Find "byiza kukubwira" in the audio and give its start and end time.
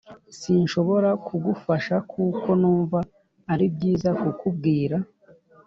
3.75-4.97